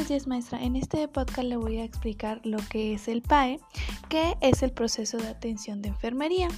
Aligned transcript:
buenos 0.00 0.08
días 0.08 0.26
maestra. 0.26 0.62
En 0.62 0.76
este 0.76 1.06
podcast 1.08 1.46
le 1.46 1.56
voy 1.56 1.76
a 1.76 1.84
explicar 1.84 2.40
lo 2.42 2.56
que 2.70 2.94
es 2.94 3.06
el 3.06 3.20
PAE, 3.20 3.60
que 4.08 4.34
es 4.40 4.62
el 4.62 4.72
proceso 4.72 5.18
de 5.18 5.28
atención 5.28 5.82
de 5.82 5.88
enfermería. 5.88 6.48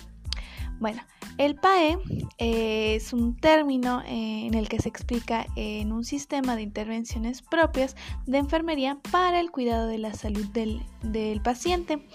Bueno, 0.78 1.02
el 1.38 1.56
PAE 1.56 1.98
eh, 2.38 2.94
es 2.94 3.12
un 3.12 3.36
término 3.36 4.00
eh, 4.02 4.46
en 4.46 4.54
el 4.54 4.68
que 4.68 4.78
se 4.78 4.88
explica 4.88 5.44
en 5.56 5.92
un 5.92 6.04
sistema 6.04 6.54
de 6.54 6.62
intervenciones 6.62 7.42
propias 7.42 7.96
de 8.26 8.38
enfermería 8.38 8.98
para 9.10 9.40
el 9.40 9.50
cuidado 9.50 9.88
de 9.88 9.98
la 9.98 10.14
salud 10.14 10.46
del, 10.52 11.40
paciente, 11.42 12.06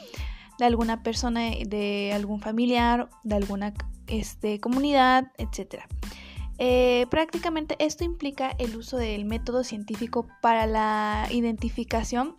de 0.59 0.65
alguna 0.65 1.03
persona, 1.03 1.41
de 1.41 2.13
algún 2.15 2.39
familiar, 2.39 3.09
de 3.25 3.35
alguna 3.35 3.73
este, 4.07 4.61
comunidad, 4.61 5.33
etc. 5.37 5.83
Eh, 6.59 7.05
prácticamente 7.09 7.75
esto 7.79 8.03
implica 8.03 8.55
el 8.57 8.75
uso 8.75 8.97
del 8.97 9.25
método 9.25 9.63
científico 9.63 10.27
para 10.41 10.65
la 10.65 11.27
identificación 11.31 12.35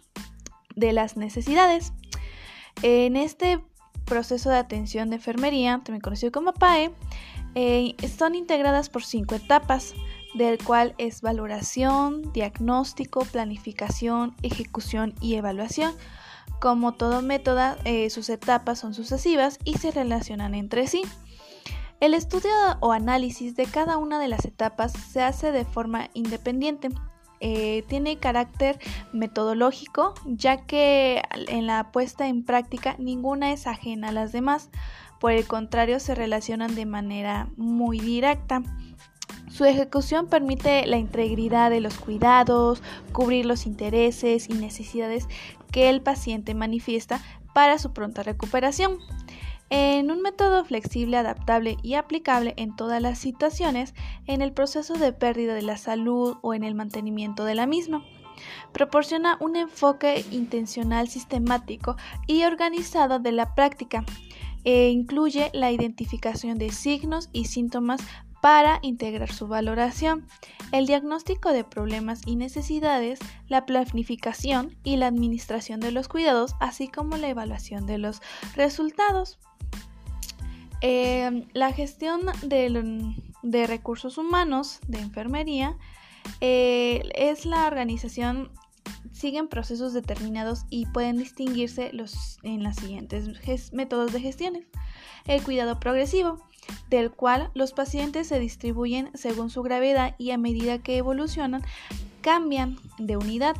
de 0.74 0.92
las 0.92 1.16
necesidades. 1.16 1.92
En 2.82 3.16
este 3.16 3.60
proceso 4.04 4.50
de 4.50 4.56
atención 4.56 5.10
de 5.10 5.16
enfermería, 5.16 5.80
también 5.84 6.00
conocido 6.00 6.32
como 6.32 6.52
PAE, 6.52 6.90
eh, 7.54 7.94
están 8.02 8.34
integradas 8.34 8.88
por 8.88 9.04
cinco 9.04 9.34
etapas, 9.34 9.94
del 10.34 10.62
cual 10.62 10.94
es 10.98 11.22
valoración, 11.22 12.32
diagnóstico, 12.32 13.24
planificación, 13.24 14.34
ejecución 14.42 15.14
y 15.20 15.34
evaluación. 15.34 15.94
Como 16.60 16.92
todo 16.92 17.22
método, 17.22 17.76
eh, 17.84 18.10
sus 18.10 18.28
etapas 18.28 18.78
son 18.78 18.94
sucesivas 18.94 19.58
y 19.64 19.74
se 19.74 19.90
relacionan 19.90 20.54
entre 20.54 20.86
sí. 20.86 21.02
El 22.00 22.14
estudio 22.14 22.50
o 22.78 22.92
análisis 22.92 23.56
de 23.56 23.66
cada 23.66 23.96
una 23.96 24.20
de 24.20 24.28
las 24.28 24.44
etapas 24.44 24.92
se 24.92 25.20
hace 25.20 25.50
de 25.50 25.64
forma 25.64 26.10
independiente. 26.14 26.90
Eh, 27.40 27.84
tiene 27.88 28.18
carácter 28.18 28.78
metodológico, 29.12 30.14
ya 30.24 30.64
que 30.64 31.22
en 31.48 31.66
la 31.66 31.90
puesta 31.90 32.28
en 32.28 32.44
práctica 32.44 32.94
ninguna 32.98 33.52
es 33.52 33.66
ajena 33.66 34.08
a 34.08 34.12
las 34.12 34.30
demás. 34.30 34.70
Por 35.18 35.32
el 35.32 35.46
contrario, 35.46 35.98
se 35.98 36.14
relacionan 36.14 36.76
de 36.76 36.86
manera 36.86 37.48
muy 37.56 37.98
directa. 37.98 38.62
Su 39.50 39.64
ejecución 39.64 40.28
permite 40.28 40.86
la 40.86 40.98
integridad 40.98 41.68
de 41.70 41.80
los 41.80 41.98
cuidados, 41.98 42.80
cubrir 43.12 43.44
los 43.44 43.66
intereses 43.66 44.48
y 44.48 44.52
necesidades 44.52 45.26
que 45.72 45.90
el 45.90 46.00
paciente 46.00 46.54
manifiesta 46.54 47.20
para 47.54 47.78
su 47.78 47.92
pronta 47.92 48.22
recuperación. 48.22 48.98
En 49.70 50.10
un 50.10 50.22
método 50.22 50.64
flexible, 50.64 51.18
adaptable 51.18 51.76
y 51.82 51.94
aplicable 51.94 52.54
en 52.56 52.74
todas 52.74 53.02
las 53.02 53.18
situaciones, 53.18 53.94
en 54.26 54.40
el 54.40 54.52
proceso 54.52 54.94
de 54.94 55.12
pérdida 55.12 55.54
de 55.54 55.62
la 55.62 55.76
salud 55.76 56.38
o 56.40 56.54
en 56.54 56.64
el 56.64 56.74
mantenimiento 56.74 57.44
de 57.44 57.54
la 57.54 57.66
misma. 57.66 58.02
Proporciona 58.72 59.36
un 59.40 59.56
enfoque 59.56 60.24
intencional, 60.30 61.08
sistemático 61.08 61.96
y 62.26 62.44
organizado 62.44 63.18
de 63.18 63.32
la 63.32 63.54
práctica. 63.54 64.04
E 64.64 64.88
incluye 64.88 65.50
la 65.52 65.70
identificación 65.70 66.58
de 66.58 66.70
signos 66.70 67.28
y 67.32 67.44
síntomas 67.46 68.00
para 68.40 68.78
integrar 68.82 69.32
su 69.32 69.48
valoración, 69.48 70.26
el 70.72 70.86
diagnóstico 70.86 71.52
de 71.52 71.64
problemas 71.64 72.20
y 72.26 72.36
necesidades, 72.36 73.18
la 73.48 73.66
planificación 73.66 74.76
y 74.84 74.96
la 74.96 75.08
administración 75.08 75.80
de 75.80 75.92
los 75.92 76.08
cuidados, 76.08 76.54
así 76.60 76.88
como 76.88 77.16
la 77.16 77.28
evaluación 77.28 77.86
de 77.86 77.98
los 77.98 78.20
resultados. 78.54 79.38
Em, 80.80 81.46
la 81.54 81.72
gestión 81.72 82.20
de, 82.42 83.66
recursos 83.66 84.16
humanos 84.16 84.78
de 84.86 85.00
enfermería 85.00 85.76
eh, 86.40 87.08
es 87.14 87.46
la 87.46 87.66
organización, 87.66 88.50
siguen 89.12 89.48
procesos 89.48 89.92
determinados 89.92 90.66
y 90.70 90.86
pueden 90.86 91.16
distinguirse 91.16 91.92
los, 91.92 92.38
en 92.44 92.62
las 92.62 92.76
siguientes 92.76 93.72
métodos 93.72 94.12
de 94.12 94.20
gestión. 94.20 94.64
El 95.26 95.42
cuidado 95.42 95.80
progresivo, 95.80 96.38
del 96.90 97.10
cual 97.10 97.50
los 97.54 97.72
pacientes 97.72 98.28
se 98.28 98.38
distribuyen 98.38 99.10
según 99.14 99.50
su 99.50 99.62
gravedad 99.62 100.14
y 100.18 100.30
a 100.30 100.38
medida 100.38 100.78
que 100.78 100.96
evolucionan 100.96 101.62
cambian 102.20 102.76
de 102.98 103.16
unidad. 103.16 103.56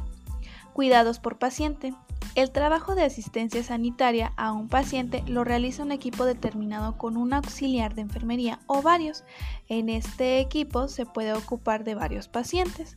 Cuidados 0.72 1.18
por 1.18 1.38
paciente, 1.38 1.94
el 2.38 2.52
trabajo 2.52 2.94
de 2.94 3.02
asistencia 3.02 3.64
sanitaria 3.64 4.32
a 4.36 4.52
un 4.52 4.68
paciente 4.68 5.24
lo 5.26 5.42
realiza 5.42 5.82
un 5.82 5.90
equipo 5.90 6.24
determinado 6.24 6.96
con 6.96 7.16
un 7.16 7.32
auxiliar 7.32 7.96
de 7.96 8.02
enfermería 8.02 8.60
o 8.68 8.80
varios. 8.80 9.24
En 9.68 9.88
este 9.88 10.38
equipo 10.38 10.86
se 10.86 11.04
puede 11.04 11.32
ocupar 11.32 11.82
de 11.82 11.96
varios 11.96 12.28
pacientes. 12.28 12.96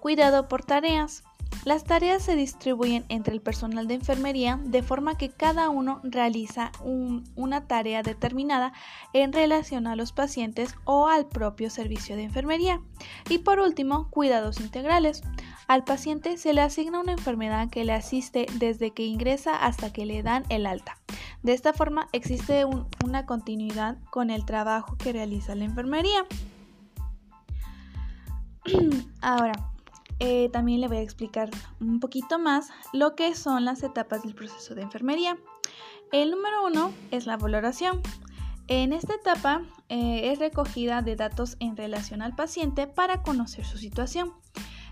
Cuidado 0.00 0.48
por 0.48 0.64
tareas. 0.64 1.24
Las 1.66 1.84
tareas 1.84 2.22
se 2.22 2.36
distribuyen 2.36 3.04
entre 3.10 3.34
el 3.34 3.42
personal 3.42 3.86
de 3.86 3.94
enfermería 3.94 4.58
de 4.64 4.82
forma 4.82 5.18
que 5.18 5.28
cada 5.28 5.68
uno 5.68 6.00
realiza 6.02 6.72
una 7.36 7.66
tarea 7.66 8.02
determinada 8.02 8.72
en 9.12 9.34
relación 9.34 9.86
a 9.86 9.94
los 9.94 10.12
pacientes 10.12 10.74
o 10.84 11.06
al 11.08 11.26
propio 11.26 11.68
servicio 11.68 12.16
de 12.16 12.22
enfermería. 12.22 12.80
Y 13.28 13.38
por 13.38 13.60
último, 13.60 14.08
cuidados 14.10 14.58
integrales. 14.60 15.22
Al 15.66 15.84
paciente 15.84 16.36
se 16.36 16.52
le 16.52 16.60
asigna 16.60 17.00
una 17.00 17.12
enfermedad 17.12 17.70
que 17.70 17.84
le 17.84 17.92
asiste 17.92 18.46
desde 18.58 18.90
que 18.92 19.04
ingresa 19.04 19.56
hasta 19.64 19.92
que 19.92 20.04
le 20.04 20.22
dan 20.22 20.44
el 20.48 20.66
alta. 20.66 20.98
De 21.42 21.52
esta 21.52 21.72
forma 21.72 22.08
existe 22.12 22.64
una 23.04 23.26
continuidad 23.26 23.98
con 24.10 24.30
el 24.30 24.44
trabajo 24.44 24.96
que 24.96 25.12
realiza 25.12 25.54
la 25.54 25.64
enfermería. 25.64 26.26
Ahora, 29.20 29.52
eh, 30.20 30.48
también 30.52 30.80
le 30.80 30.88
voy 30.88 30.98
a 30.98 31.02
explicar 31.02 31.50
un 31.80 32.00
poquito 32.00 32.38
más 32.38 32.70
lo 32.92 33.14
que 33.14 33.34
son 33.34 33.64
las 33.64 33.82
etapas 33.82 34.22
del 34.22 34.34
proceso 34.34 34.74
de 34.74 34.82
enfermería. 34.82 35.36
El 36.12 36.30
número 36.30 36.64
uno 36.66 36.92
es 37.10 37.26
la 37.26 37.36
valoración. 37.36 38.00
En 38.68 38.92
esta 38.92 39.14
etapa 39.14 39.62
eh, 39.88 40.32
es 40.32 40.38
recogida 40.38 41.02
de 41.02 41.16
datos 41.16 41.56
en 41.60 41.76
relación 41.76 42.22
al 42.22 42.34
paciente 42.34 42.86
para 42.86 43.22
conocer 43.22 43.64
su 43.66 43.76
situación. 43.76 44.32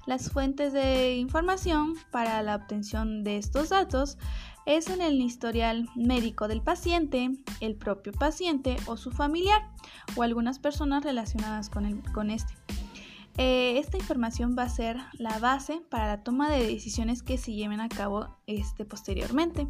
Las 0.07 0.31
fuentes 0.31 0.73
de 0.73 1.17
información 1.17 1.95
para 2.11 2.43
la 2.43 2.57
obtención 2.57 3.23
de 3.23 3.37
estos 3.37 3.69
datos 3.69 4.19
es 4.67 4.89
en 4.89 5.01
el 5.01 5.21
historial 5.21 5.89
médico 5.95 6.49
del 6.49 6.61
paciente, 6.61 7.31
el 7.61 7.77
propio 7.77 8.13
paciente 8.13 8.77
o 8.87 8.97
su 8.97 9.11
familiar 9.11 9.71
o 10.17 10.23
algunas 10.23 10.59
personas 10.59 11.05
relacionadas 11.05 11.71
con, 11.71 12.01
con 12.13 12.31
este. 12.31 12.55
Eh, 13.39 13.79
esta 13.79 13.97
información 13.97 14.57
va 14.59 14.65
a 14.65 14.69
ser 14.69 14.99
la 15.15 15.39
base 15.39 15.81
para 15.89 16.07
la 16.07 16.23
toma 16.23 16.51
de 16.51 16.67
decisiones 16.67 17.23
que 17.23 17.39
se 17.39 17.53
lleven 17.53 17.81
a 17.81 17.89
cabo 17.89 18.37
este, 18.47 18.85
posteriormente. 18.85 19.69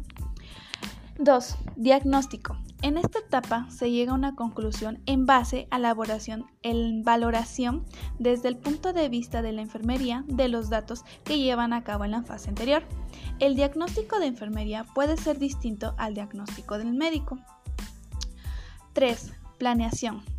2. 1.19 1.57
Diagnóstico. 1.75 2.57
En 2.81 2.97
esta 2.97 3.19
etapa 3.19 3.67
se 3.69 3.91
llega 3.91 4.11
a 4.11 4.15
una 4.15 4.35
conclusión 4.35 5.01
en 5.05 5.25
base 5.25 5.67
a 5.69 5.79
la 5.79 5.89
elaboración, 5.89 6.47
valoración 7.03 7.85
desde 8.19 8.49
el 8.49 8.57
punto 8.57 8.91
de 8.93 9.07
vista 9.09 9.41
de 9.41 9.53
la 9.53 9.61
enfermería 9.61 10.25
de 10.27 10.49
los 10.49 10.69
datos 10.69 11.05
que 11.23 11.39
llevan 11.39 11.71
a 11.71 11.83
cabo 11.83 12.03
en 12.03 12.11
la 12.11 12.23
fase 12.23 12.49
anterior. 12.49 12.83
El 13.39 13.55
diagnóstico 13.55 14.19
de 14.19 14.25
enfermería 14.25 14.85
puede 14.95 15.15
ser 15.15 15.39
distinto 15.39 15.93
al 15.97 16.13
diagnóstico 16.13 16.77
del 16.77 16.93
médico. 16.93 17.39
3. 18.93 19.33
Planeación. 19.59 20.32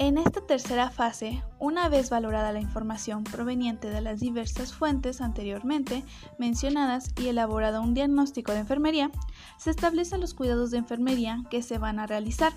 En 0.00 0.16
esta 0.16 0.40
tercera 0.40 0.90
fase, 0.90 1.42
una 1.58 1.88
vez 1.88 2.08
valorada 2.08 2.52
la 2.52 2.60
información 2.60 3.24
proveniente 3.24 3.90
de 3.90 4.00
las 4.00 4.20
diversas 4.20 4.72
fuentes 4.72 5.20
anteriormente 5.20 6.04
mencionadas 6.38 7.10
y 7.20 7.26
elaborado 7.26 7.82
un 7.82 7.94
diagnóstico 7.94 8.52
de 8.52 8.60
enfermería, 8.60 9.10
se 9.56 9.70
establecen 9.70 10.20
los 10.20 10.34
cuidados 10.34 10.70
de 10.70 10.78
enfermería 10.78 11.42
que 11.50 11.62
se 11.62 11.78
van 11.78 11.98
a 11.98 12.06
realizar. 12.06 12.52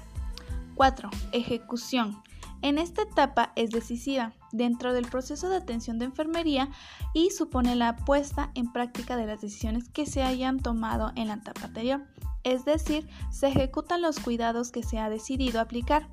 4. 0.76 1.10
Ejecución. 1.32 2.22
En 2.62 2.78
esta 2.78 3.02
etapa 3.02 3.54
es 3.56 3.72
decisiva 3.72 4.34
dentro 4.52 4.94
del 4.94 5.08
proceso 5.08 5.50
de 5.50 5.56
atención 5.56 5.98
de 5.98 6.06
enfermería 6.06 6.70
y 7.16 7.32
supone 7.32 7.76
la 7.76 7.96
puesta 7.96 8.52
en 8.54 8.72
práctica 8.72 9.18
de 9.18 9.26
las 9.26 9.42
decisiones 9.42 9.90
que 9.90 10.06
se 10.06 10.22
hayan 10.22 10.60
tomado 10.60 11.12
en 11.16 11.30
la 11.30 11.36
etapa 11.36 11.66
anterior, 11.66 12.06
es 12.44 12.66
decir, 12.66 13.08
se 13.32 13.48
ejecutan 13.48 14.02
los 14.02 14.20
cuidados 14.20 14.72
que 14.72 14.84
se 14.84 15.00
ha 15.00 15.10
decidido 15.10 15.60
aplicar. 15.60 16.08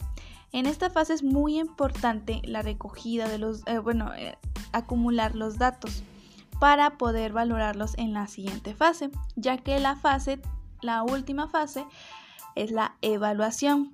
En 0.53 0.67
esta 0.67 0.91
fase 0.91 1.15
es 1.15 1.23
muy 1.23 1.59
importante 1.59 2.41
la 2.45 2.63
recogida 2.63 3.29
de 3.29 3.39
los, 3.39 3.67
eh, 3.67 3.79
bueno, 3.79 4.15
eh, 4.15 4.39
acumular 4.73 5.35
los 5.35 5.59
datos 5.59 6.03
para 6.59 6.97
poder 6.99 7.33
valorarlos 7.33 7.97
en 7.99 8.13
la 8.13 8.27
siguiente 8.27 8.75
fase, 8.75 9.11
ya 9.37 9.59
que 9.59 9.79
la 9.79 9.97
fase, 9.97 10.41
la 10.81 11.03
última 11.03 11.49
fase, 11.49 11.85
es 12.55 12.71
la 12.71 12.97
evaluación. 13.03 13.93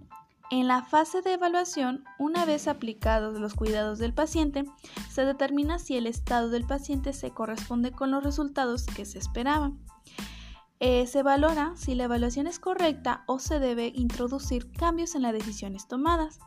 En 0.51 0.69
la 0.69 0.83
fase 0.83 1.23
de 1.23 1.33
evaluación, 1.33 2.05
una 2.19 2.45
vez 2.45 2.69
aplicados 2.69 3.41
los 3.41 3.55
cuidados 3.55 3.99
del 3.99 4.15
paciente, 4.15 4.65
se 5.11 5.25
determina 5.25 5.79
si 5.79 5.97
el 5.97 6.07
estado 6.07 6.51
del 6.51 6.65
paciente 6.65 7.13
se 7.13 7.31
corresponde 7.31 7.93
con 7.93 8.11
los 8.11 8.23
resultados 8.23 8.87
que 8.87 9.05
se 9.05 9.19
esperaban. 9.19 9.79
Eh, 10.87 11.07
se 11.07 11.23
valora 11.23 11.73
si 11.77 11.95
la 11.95 12.05
evaluación 12.05 12.47
es 12.47 12.59
correcta 12.59 13.25
o 13.27 13.39
se 13.39 13.59
debe 13.59 13.91
introducir 13.95 14.71
cambios 14.71 15.15
en 15.15 15.23
las 15.23 15.33
decisiones 15.33 15.89
tomadas. 15.89 16.39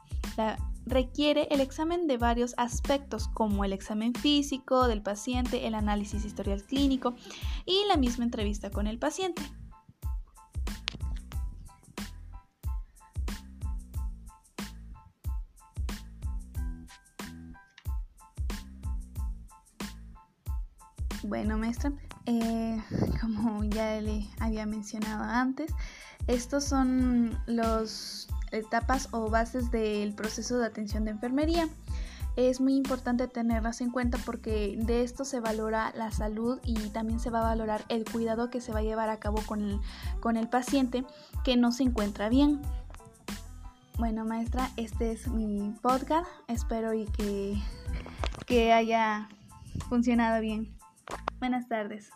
requiere 0.86 1.48
el 1.50 1.60
examen 1.60 2.06
de 2.06 2.18
varios 2.18 2.54
aspectos 2.58 3.30
como 3.30 3.66
el 3.66 3.74
examen 3.74 4.14
físico 4.14 4.88
del 4.88 5.02
paciente, 5.02 5.66
el 5.66 5.74
análisis 5.74 6.24
historial 6.24 6.64
clínico 6.64 7.16
y 7.66 7.84
la 7.88 7.98
misma 7.98 8.26
entrevista 8.26 8.70
con 8.70 8.86
el 8.86 9.00
paciente. 9.00 9.42
Bueno, 21.24 21.58
maestra, 21.58 21.92
eh, 22.28 22.82
como 23.22 23.64
ya 23.64 24.00
le 24.02 24.28
había 24.40 24.66
mencionado 24.66 25.24
antes, 25.24 25.74
estos 26.28 26.66
son 26.66 27.40
las 27.48 28.28
etapas 28.52 29.10
o 29.12 29.30
bases 29.30 29.72
del 29.72 30.14
proceso 30.14 30.60
de 30.60 30.68
atención 30.68 31.06
de 31.06 31.12
enfermería. 31.12 31.68
Es 32.36 32.62
muy 32.62 32.76
importante 32.76 33.28
tenerlas 33.28 33.82
en 33.82 33.90
cuenta 33.90 34.20
porque 34.24 34.78
de 34.78 35.02
esto 35.02 35.26
se 35.26 35.40
valora 35.40 35.92
la 35.98 36.12
salud 36.12 36.60
y 36.64 36.76
también 36.90 37.20
se 37.20 37.32
va 37.32 37.40
a 37.40 37.44
valorar 37.44 37.84
el 37.90 38.06
cuidado 38.06 38.52
que 38.52 38.62
se 38.62 38.72
va 38.72 38.80
a 38.80 38.84
llevar 38.84 39.10
a 39.10 39.18
cabo 39.18 39.42
con 39.48 39.62
el, 39.62 39.80
con 40.20 40.38
el 40.38 40.48
paciente 40.48 41.04
que 41.44 41.58
no 41.58 41.72
se 41.72 41.84
encuentra 41.84 42.30
bien. 42.30 42.62
Bueno, 43.98 44.24
maestra, 44.26 44.70
este 44.78 45.14
es 45.14 45.28
mi 45.28 45.74
podcast. 45.82 46.28
Espero 46.48 46.94
y 46.94 47.06
que, 47.06 47.58
que 48.46 48.72
haya 48.72 49.30
funcionado 49.90 50.40
bien. 50.40 50.77
Buenas 51.40 51.68
tardes. 51.68 52.10